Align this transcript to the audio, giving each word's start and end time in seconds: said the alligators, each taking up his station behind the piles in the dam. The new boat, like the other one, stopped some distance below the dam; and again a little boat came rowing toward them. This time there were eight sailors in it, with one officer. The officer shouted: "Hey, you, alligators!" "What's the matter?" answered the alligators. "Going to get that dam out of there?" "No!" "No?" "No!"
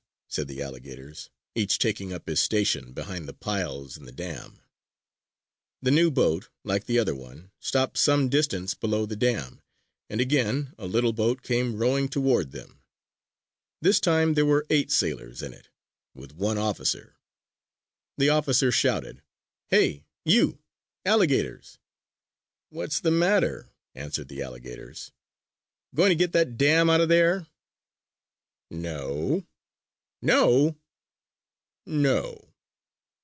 said 0.27 0.47
the 0.47 0.61
alligators, 0.61 1.29
each 1.55 1.77
taking 1.77 2.13
up 2.13 2.25
his 2.25 2.39
station 2.39 2.93
behind 2.93 3.27
the 3.27 3.33
piles 3.33 3.97
in 3.97 4.05
the 4.05 4.13
dam. 4.13 4.61
The 5.81 5.91
new 5.91 6.09
boat, 6.09 6.47
like 6.63 6.85
the 6.85 6.97
other 6.99 7.13
one, 7.13 7.51
stopped 7.59 7.97
some 7.97 8.29
distance 8.29 8.73
below 8.73 9.05
the 9.05 9.17
dam; 9.17 9.61
and 10.09 10.21
again 10.21 10.73
a 10.77 10.87
little 10.87 11.11
boat 11.11 11.41
came 11.41 11.75
rowing 11.77 12.07
toward 12.07 12.51
them. 12.51 12.81
This 13.81 13.99
time 13.99 14.35
there 14.35 14.45
were 14.45 14.65
eight 14.69 14.89
sailors 14.89 15.41
in 15.41 15.51
it, 15.51 15.67
with 16.13 16.31
one 16.33 16.57
officer. 16.57 17.17
The 18.17 18.29
officer 18.29 18.71
shouted: 18.71 19.21
"Hey, 19.67 20.05
you, 20.23 20.59
alligators!" 21.03 21.77
"What's 22.69 23.01
the 23.01 23.11
matter?" 23.11 23.67
answered 23.95 24.29
the 24.29 24.41
alligators. 24.41 25.11
"Going 25.93 26.07
to 26.09 26.15
get 26.15 26.31
that 26.31 26.57
dam 26.57 26.89
out 26.89 27.01
of 27.01 27.09
there?" 27.09 27.47
"No!" 28.69 29.45
"No?" 30.23 30.77
"No!" 31.87 32.47